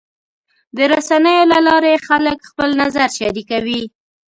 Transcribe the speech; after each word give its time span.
د 0.75 0.77
رسنیو 0.93 1.49
له 1.53 1.59
لارې 1.67 1.93
خلک 2.07 2.37
خپل 2.49 2.69
نظر 2.81 3.07
شریکوي. 3.19 3.83